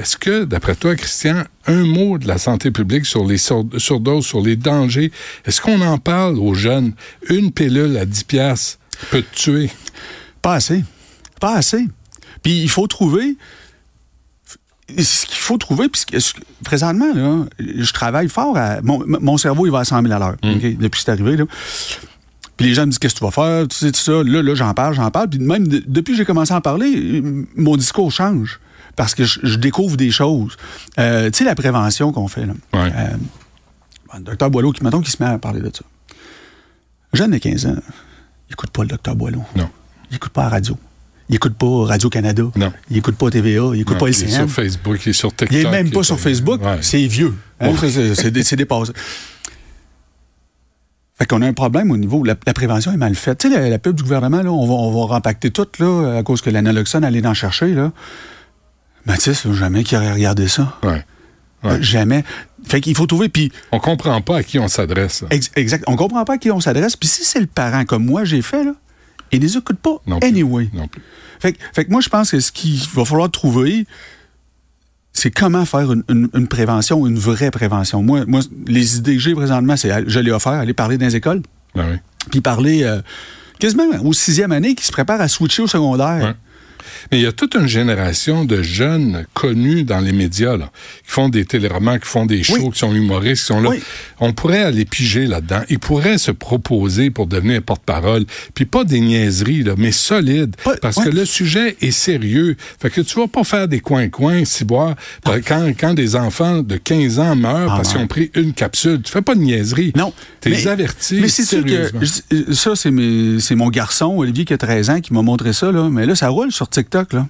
est-ce 0.00 0.16
que, 0.16 0.44
d'après 0.44 0.74
toi, 0.74 0.96
Christian, 0.96 1.44
un 1.66 1.84
mot 1.84 2.18
de 2.18 2.26
la 2.26 2.38
santé 2.38 2.70
publique 2.70 3.04
sur 3.06 3.24
les 3.26 3.38
sur- 3.38 3.66
surdoses, 3.76 4.24
sur 4.26 4.40
les 4.40 4.56
dangers, 4.56 5.12
est-ce 5.44 5.60
qu'on 5.60 5.80
en 5.82 5.98
parle 5.98 6.38
aux 6.38 6.54
jeunes? 6.54 6.92
Une 7.28 7.52
pilule 7.52 7.96
à 7.98 8.06
10 8.06 8.24
piastres 8.24 8.78
peut 9.10 9.22
te 9.22 9.36
tuer. 9.36 9.70
Pas 10.42 10.54
assez. 10.54 10.82
Pas 11.40 11.54
assez. 11.54 11.86
Puis 12.42 12.62
il 12.62 12.70
faut 12.70 12.86
trouver. 12.86 13.36
Ce 14.98 15.24
qu'il 15.26 15.36
faut 15.38 15.56
trouver, 15.56 15.88
puis 15.88 16.00
ce 16.00 16.06
que- 16.06 16.18
ce 16.18 16.34
que- 16.34 16.40
présentement, 16.64 17.14
là, 17.14 17.44
je 17.60 17.92
travaille 17.92 18.28
fort 18.28 18.56
à. 18.56 18.80
Mon, 18.82 19.04
mon 19.06 19.36
cerveau, 19.38 19.64
il 19.66 19.70
va 19.70 19.80
à 19.80 19.84
100 19.84 20.02
000 20.02 20.12
à 20.12 20.18
l'heure, 20.18 20.36
OK, 20.42 20.60
depuis 20.78 20.90
que 20.90 20.96
c'est 20.98 21.12
arrivé. 21.12 21.36
Là. 21.36 21.44
Puis 22.56 22.66
les 22.66 22.74
gens 22.74 22.82
me 22.82 22.86
disent 22.90 22.98
Qu'est-ce 22.98 23.14
que 23.14 23.20
tu 23.20 23.24
vas 23.24 23.30
faire? 23.30 23.68
Tu 23.68 23.76
sais, 23.76 23.92
tout 23.92 24.00
ça. 24.00 24.22
Là, 24.24 24.42
là 24.42 24.54
j'en 24.56 24.74
parle, 24.74 24.94
j'en 24.94 25.10
parle. 25.12 25.28
Puis 25.30 25.38
même 25.38 25.68
de- 25.68 25.82
depuis 25.86 26.12
que 26.12 26.16
j'ai 26.18 26.24
commencé 26.24 26.52
à 26.52 26.56
en 26.56 26.60
parler, 26.60 27.22
mon 27.54 27.76
discours 27.76 28.10
change. 28.10 28.58
Parce 28.96 29.14
que 29.14 29.24
je, 29.24 29.40
je 29.42 29.56
découvre 29.56 29.96
des 29.96 30.10
choses. 30.10 30.56
Euh, 30.98 31.30
tu 31.30 31.38
sais, 31.38 31.44
la 31.44 31.54
prévention 31.54 32.12
qu'on 32.12 32.28
fait. 32.28 32.46
Là. 32.46 32.52
Ouais. 32.74 32.92
Euh, 32.94 33.08
le 34.18 34.20
docteur 34.24 34.50
Boileau, 34.50 34.72
qui, 34.72 34.82
mettons, 34.84 35.00
qui 35.00 35.10
se 35.10 35.22
met 35.22 35.28
à 35.28 35.38
parler 35.38 35.60
de 35.60 35.70
ça. 35.72 35.82
Un 37.12 37.16
jeune 37.16 37.30
de 37.30 37.38
15 37.38 37.66
ans, 37.66 37.76
il 38.48 38.52
écoute 38.52 38.70
pas 38.70 38.82
le 38.82 38.88
docteur 38.88 39.14
Boileau. 39.16 39.42
Non. 39.56 39.68
Il 40.10 40.16
écoute 40.16 40.32
pas 40.32 40.42
la 40.42 40.48
radio. 40.50 40.76
Il 41.28 41.36
écoute 41.36 41.54
pas 41.54 41.84
Radio-Canada. 41.86 42.42
Non. 42.56 42.72
Il 42.90 42.96
écoute 42.96 43.14
pas 43.16 43.30
TVA. 43.30 43.70
Il 43.74 43.80
écoute 43.82 43.94
Non, 43.94 44.00
pas 44.00 44.08
il 44.08 44.14
est 44.16 44.22
LCN. 44.24 44.34
sur 44.48 44.50
Facebook, 44.50 45.00
il 45.06 45.10
est 45.10 45.12
sur 45.12 45.28
TikTok. 45.30 45.52
Il 45.52 45.64
est 45.66 45.70
même 45.70 45.90
pas 45.90 46.00
est- 46.00 46.02
sur 46.02 46.18
Facebook. 46.18 46.60
Ouais. 46.60 46.78
C'est 46.80 47.06
vieux. 47.06 47.34
Hein, 47.60 47.72
c'est- 47.80 48.14
C'est 48.16 48.30
dé- 48.32 48.42
c'est 48.42 48.56
dépassé. 48.56 48.92
Fait 51.18 51.26
qu'on 51.26 51.42
a 51.42 51.46
un 51.46 51.52
problème 51.52 51.90
au 51.90 51.96
niveau. 51.96 52.24
La, 52.24 52.34
la 52.46 52.54
prévention 52.54 52.92
est 52.92 52.96
mal 52.96 53.14
faite. 53.14 53.38
Tu 53.38 53.50
sais, 53.50 53.60
la, 53.60 53.68
la 53.68 53.78
pub 53.78 53.94
du 53.94 54.02
gouvernement, 54.02 54.42
là, 54.42 54.50
on 54.50 54.66
va, 54.66 54.72
on 54.72 54.90
va 55.06 55.14
rempacter 55.14 55.50
tout, 55.50 55.66
là, 55.78 56.16
à 56.18 56.22
cause 56.22 56.40
que 56.40 56.48
l'analoxone 56.50 57.04
allait 57.04 57.24
en 57.26 57.34
chercher, 57.34 57.74
là. 57.74 57.92
Mathis, 59.06 59.46
jamais 59.52 59.84
qui 59.84 59.96
aurait 59.96 60.12
regardé 60.12 60.48
ça. 60.48 60.76
Ouais. 60.82 61.04
Ouais. 61.62 61.72
Euh, 61.72 61.82
Jamais. 61.82 62.24
Fait 62.66 62.80
qu'il 62.80 62.94
faut 62.96 63.06
trouver. 63.06 63.28
Puis, 63.28 63.52
On 63.72 63.78
comprend 63.80 64.20
pas 64.22 64.38
à 64.38 64.42
qui 64.42 64.58
on 64.58 64.68
s'adresse. 64.68 65.24
ex- 65.30 65.50
exact. 65.56 65.84
On 65.86 65.96
comprend 65.96 66.24
pas 66.24 66.34
à 66.34 66.38
qui 66.38 66.50
on 66.50 66.60
s'adresse. 66.60 66.96
Puis 66.96 67.08
si 67.08 67.24
c'est 67.24 67.40
le 67.40 67.46
parent, 67.46 67.84
comme 67.84 68.04
moi, 68.06 68.24
j'ai 68.24 68.40
fait, 68.42 68.64
là, 68.64 68.72
il 69.32 69.40
les 69.40 69.56
écoute 69.56 69.78
pas. 69.78 69.96
Non 70.06 70.20
plus. 70.20 70.28
anyway. 70.28 70.68
Non 70.72 70.88
plus. 70.88 71.02
Fait, 71.38 71.52
que- 71.52 71.58
fait 71.74 71.84
que 71.84 71.90
moi, 71.90 72.00
je 72.00 72.08
pense 72.08 72.30
que 72.30 72.40
ce 72.40 72.50
qu'il 72.52 72.80
va 72.94 73.04
falloir 73.04 73.30
trouver, 73.30 73.86
c'est 75.12 75.30
comment 75.30 75.64
faire 75.64 75.92
une, 75.92 76.04
une- 76.08 76.28
une 76.34 76.48
prévention, 76.48 77.06
une 77.06 77.18
vraie 77.18 77.50
prévention. 77.50 78.02
Moi, 78.02 78.24
moi 78.26 78.40
les 78.66 78.96
idées 78.98 79.14
que 79.16 79.20
j'ai 79.22 79.34
présentement, 79.34 79.76
c'est, 79.76 79.90
je 80.08 80.20
l'ai 80.20 80.30
offert, 80.30 80.52
aller 80.52 80.72
parler 80.74 80.98
dans 80.98 81.06
les 81.06 81.16
écoles, 81.16 81.42
Ben 81.74 81.84
oui. 81.90 81.96
puis 82.30 82.40
parler 82.40 82.84
euh, 82.84 83.00
quasiment 83.58 83.84
au 84.04 84.12
sixième 84.12 84.52
année 84.52 84.74
qui 84.74 84.84
se 84.86 84.92
prépare 84.92 85.20
à 85.20 85.28
switcher 85.28 85.62
au 85.62 85.66
secondaire. 85.66 86.24
Ouais. 86.24 86.34
Mais 87.10 87.18
il 87.18 87.22
y 87.22 87.26
a 87.26 87.32
toute 87.32 87.54
une 87.54 87.66
génération 87.66 88.44
de 88.44 88.62
jeunes 88.62 89.24
connus 89.34 89.84
dans 89.84 90.00
les 90.00 90.12
médias, 90.12 90.56
là, 90.56 90.70
qui 91.06 91.10
font 91.12 91.28
des 91.28 91.44
téléromans, 91.44 91.98
qui 91.98 92.06
font 92.08 92.26
des 92.26 92.42
shows, 92.42 92.56
Oui. 92.60 92.70
qui 92.72 92.78
sont 92.78 92.94
humoristes, 92.94 93.42
qui 93.42 93.46
sont 93.48 93.60
là. 93.60 93.70
Oui. 93.70 93.82
On 94.20 94.32
pourrait 94.32 94.62
aller 94.62 94.84
piger 94.84 95.26
là-dedans. 95.26 95.60
Ils 95.68 95.78
pourraient 95.78 96.18
se 96.18 96.30
proposer 96.30 97.10
pour 97.10 97.26
devenir 97.26 97.62
porte-parole. 97.62 98.24
Puis 98.54 98.64
pas 98.64 98.84
des 98.84 99.00
niaiseries, 99.00 99.62
là, 99.62 99.74
mais 99.76 99.92
solides. 99.92 100.56
Parce 100.82 100.96
que 101.02 101.08
le 101.08 101.24
sujet 101.24 101.76
est 101.80 101.90
sérieux. 101.90 102.56
Fait 102.80 102.90
que 102.90 103.00
tu 103.00 103.18
vas 103.18 103.28
pas 103.28 103.44
faire 103.44 103.68
des 103.68 103.80
coins-coins, 103.80 104.44
si 104.44 104.64
boire. 104.64 104.94
Quand, 105.46 105.72
quand 105.78 105.94
des 105.94 106.16
enfants 106.16 106.62
de 106.62 106.76
15 106.76 107.18
ans 107.18 107.36
meurent 107.36 107.72
Ah, 107.72 107.76
parce 107.76 107.92
qu'ils 107.92 108.00
ont 108.00 108.06
pris 108.06 108.30
une 108.34 108.52
capsule, 108.52 109.00
tu 109.02 109.10
fais 109.12 109.22
pas 109.22 109.34
de 109.34 109.40
niaiseries. 109.40 109.92
Non. 109.96 110.12
T'es 110.40 110.50
Mais- 110.50 110.66
avertis 110.66 111.18
Mais 111.20 111.28
c'est 111.28 111.44
sûr 111.44 111.64
que 111.64 111.90
je- 112.00 112.52
ça, 112.52 112.74
c'est 112.76 112.90
mes- 112.90 113.40
c'est 113.40 113.54
mon 113.54 113.68
garçon, 113.68 114.14
Olivier, 114.16 114.44
qui 114.44 114.52
a 114.52 114.58
13 114.58 114.90
ans, 114.90 115.00
qui 115.00 115.12
m'a 115.12 115.22
montré 115.22 115.52
ça. 115.52 115.70
Là. 115.72 115.88
Mais 115.90 116.06
là, 116.06 116.14
ça 116.14 116.28
roule 116.28 116.52
sur 116.52 116.68
TikTok. 116.68 116.79
Là. 117.12 117.26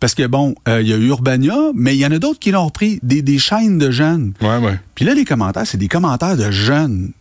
Parce 0.00 0.14
que, 0.14 0.26
bon, 0.26 0.54
euh, 0.66 0.82
il 0.82 0.88
y 0.88 0.92
a 0.92 0.96
eu 0.96 1.06
Urbania, 1.08 1.56
mais 1.74 1.94
il 1.94 2.00
y 2.00 2.06
en 2.06 2.10
a 2.10 2.18
d'autres 2.18 2.40
qui 2.40 2.50
l'ont 2.50 2.64
repris, 2.66 2.98
des, 3.02 3.22
des 3.22 3.38
chaînes 3.38 3.78
de 3.78 3.90
jeunes. 3.90 4.32
Ouais, 4.40 4.58
ouais. 4.58 4.78
Puis 4.94 5.04
là, 5.04 5.14
les 5.14 5.24
commentaires, 5.24 5.66
c'est 5.66 5.78
des 5.78 5.88
commentaires 5.88 6.36
de 6.36 6.50
jeunes. 6.50 7.12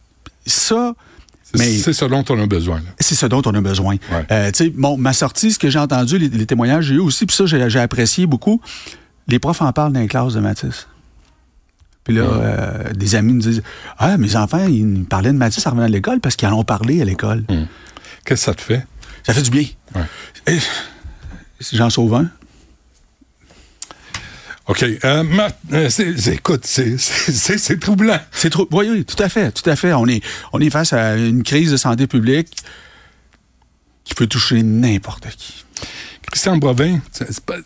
Ça, 0.48 0.96
C'est 1.54 1.94
ce 1.94 2.06
dont 2.06 2.26
on 2.30 2.40
a 2.42 2.48
besoin. 2.48 2.82
c'est 3.00 3.14
ce 3.14 3.28
dont 3.28 3.44
on 3.46 3.54
a 3.54 3.62
besoin. 3.62 3.98
Ouais. 4.12 4.26
Euh, 4.32 4.52
tu 4.52 4.66
sais, 4.66 4.70
bon, 4.72 4.98
ma 4.98 5.14
sortie, 5.14 5.52
ce 5.52 5.60
que 5.60 5.70
j'ai 5.70 5.78
entendu, 5.78 6.18
les, 6.18 6.30
les 6.30 6.46
témoignages 6.48 6.86
j'ai 6.86 6.96
eu 6.96 7.00
aussi, 7.00 7.28
puis 7.28 7.36
ça, 7.36 7.46
j'ai 7.46 7.80
apprécié 7.80 8.26
beaucoup. 8.26 8.60
Les 9.28 9.38
profs 9.38 9.62
en 9.62 9.72
parlent 9.72 9.94
dans 9.94 10.00
les 10.00 10.08
classes 10.08 10.34
de 10.34 10.40
Matisse. 10.40 10.88
Puis 12.04 12.16
là, 12.16 12.24
euh, 12.24 12.94
des 12.94 13.14
amis 13.14 13.34
me 13.34 13.42
disent 13.42 13.62
Ah, 14.00 14.18
mes 14.18 14.36
enfants, 14.36 14.66
ils 14.68 14.86
me 14.86 15.04
parlaient 15.04 15.32
de 15.32 15.38
Matisse 15.38 15.68
en 15.68 15.72
revenant 15.72 15.88
de 15.88 15.92
l'école 15.92 16.20
parce 16.20 16.36
qu'ils 16.36 16.48
en 16.48 16.58
ont 16.58 16.64
parlé 16.64 17.00
à 17.02 17.06
l'école. 17.06 17.44
Qu'est-ce 17.48 17.66
que 18.26 18.36
ça 18.38 18.54
te 18.56 18.62
fait? 18.62 18.86
Ça 19.24 19.34
fait 19.34 19.44
du 19.44 19.52
bien. 19.52 19.66
Ouais. 19.94 20.02
Et, 20.48 20.58
sauve 21.62 22.16
un. 22.16 22.30
OK. 24.68 24.86
Euh, 25.04 25.24
Marthe, 25.24 25.58
euh, 25.74 25.90
écoute, 26.32 26.66
c'est- 26.66 27.80
troublant. 27.80 28.20
C'est 28.32 28.50
trop. 28.50 28.68
Oui, 28.72 28.88
oui, 28.90 29.06
tout 29.06 29.22
à 29.22 29.28
fait, 29.28 29.52
tout 29.52 29.68
à 29.70 29.76
fait. 29.76 29.94
On 29.94 30.08
est, 30.08 30.24
on 30.54 30.60
est 30.62 30.70
face 30.70 30.94
à 30.94 31.16
une 31.16 31.44
crise 31.44 31.72
de 31.72 31.78
santé 31.78 32.08
publique 32.08 32.50
qui 34.04 34.14
peut 34.14 34.28
toucher 34.28 34.64
n'importe 34.64 35.28
qui. 35.38 35.66
Christian 36.32 36.56
Brovin, 36.58 37.00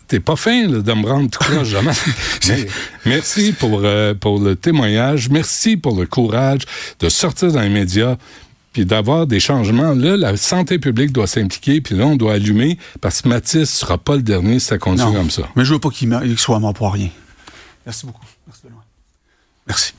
t'es 0.08 0.18
pas 0.18 0.34
fin 0.34 0.66
là, 0.66 0.80
de 0.80 0.92
me 0.92 1.06
rendre 1.06 1.30
tout 1.30 1.38
croche, 1.38 1.68
jamais. 1.68 1.92
Mais 2.48 2.66
merci 3.04 3.52
pour, 3.52 3.82
euh, 3.84 4.12
pour 4.14 4.40
le 4.40 4.56
témoignage. 4.56 5.28
Merci 5.28 5.76
pour 5.76 5.96
le 5.96 6.06
courage 6.06 6.62
de 6.98 7.08
sortir 7.08 7.52
dans 7.52 7.60
les 7.60 7.68
médias 7.68 8.16
puis 8.76 8.84
d'avoir 8.84 9.26
des 9.26 9.40
changements. 9.40 9.94
Là, 9.94 10.18
la 10.18 10.36
santé 10.36 10.78
publique 10.78 11.10
doit 11.10 11.26
s'impliquer, 11.26 11.80
puis 11.80 11.94
là, 11.94 12.04
on 12.04 12.14
doit 12.14 12.34
allumer, 12.34 12.76
parce 13.00 13.22
que 13.22 13.28
Mathis 13.30 13.70
sera 13.70 13.96
pas 13.96 14.16
le 14.16 14.22
dernier 14.22 14.58
si 14.58 14.66
ça 14.66 14.76
continue 14.76 15.12
Non, 15.12 15.14
comme 15.14 15.30
ça. 15.30 15.44
Mais 15.56 15.64
je 15.64 15.72
veux 15.72 15.78
pas 15.78 15.88
qu'il 15.88 16.38
soit 16.38 16.60
mort 16.60 16.74
pour 16.74 16.92
rien. 16.92 17.08
Merci 17.86 18.04
beaucoup. 18.04 18.26
Merci, 18.46 18.60
Benoît. 18.64 18.84
Merci. 19.66 19.94